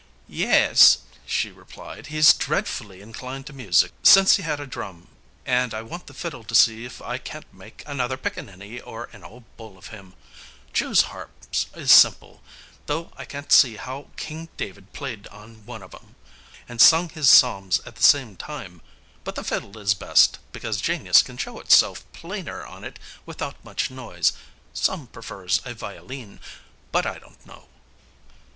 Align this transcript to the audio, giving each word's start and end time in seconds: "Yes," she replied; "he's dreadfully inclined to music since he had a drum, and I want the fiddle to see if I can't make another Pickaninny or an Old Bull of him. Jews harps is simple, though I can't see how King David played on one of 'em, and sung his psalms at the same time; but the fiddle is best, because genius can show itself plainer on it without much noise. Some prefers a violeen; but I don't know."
"Yes," 0.27 0.97
she 1.27 1.51
replied; 1.51 2.07
"he's 2.07 2.33
dreadfully 2.33 3.01
inclined 3.03 3.45
to 3.45 3.53
music 3.53 3.91
since 4.01 4.35
he 4.37 4.41
had 4.41 4.59
a 4.59 4.65
drum, 4.65 5.09
and 5.45 5.75
I 5.75 5.83
want 5.83 6.07
the 6.07 6.15
fiddle 6.15 6.43
to 6.45 6.55
see 6.55 6.85
if 6.85 7.03
I 7.03 7.19
can't 7.19 7.53
make 7.53 7.83
another 7.85 8.17
Pickaninny 8.17 8.81
or 8.83 9.09
an 9.13 9.23
Old 9.23 9.43
Bull 9.57 9.77
of 9.77 9.89
him. 9.89 10.15
Jews 10.73 11.01
harps 11.13 11.67
is 11.75 11.91
simple, 11.91 12.41
though 12.87 13.11
I 13.15 13.25
can't 13.25 13.51
see 13.51 13.75
how 13.75 14.07
King 14.17 14.49
David 14.57 14.91
played 14.91 15.27
on 15.27 15.63
one 15.67 15.83
of 15.83 15.93
'em, 15.93 16.15
and 16.67 16.81
sung 16.81 17.09
his 17.09 17.29
psalms 17.29 17.79
at 17.85 17.95
the 17.95 18.01
same 18.01 18.35
time; 18.35 18.81
but 19.23 19.35
the 19.35 19.43
fiddle 19.43 19.77
is 19.77 19.93
best, 19.93 20.39
because 20.51 20.81
genius 20.81 21.21
can 21.21 21.37
show 21.37 21.59
itself 21.59 22.11
plainer 22.11 22.65
on 22.65 22.83
it 22.83 22.97
without 23.27 23.63
much 23.63 23.91
noise. 23.91 24.33
Some 24.73 25.05
prefers 25.05 25.61
a 25.63 25.75
violeen; 25.75 26.39
but 26.91 27.05
I 27.05 27.19
don't 27.19 27.45
know." 27.45 27.67